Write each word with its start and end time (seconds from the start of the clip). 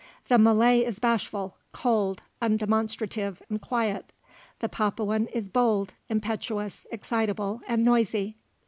The 0.29 0.39
Malay 0.39 0.79
is 0.79 0.97
bashful, 0.97 1.57
cold, 1.73 2.23
undemonstrative, 2.41 3.43
and 3.51 3.61
quiet; 3.61 4.11
the 4.57 4.67
Papuan 4.67 5.27
is 5.27 5.47
bold, 5.47 5.93
impetuous, 6.09 6.87
excitable, 6.91 7.61
and 7.67 7.85
noisy. 7.85 8.37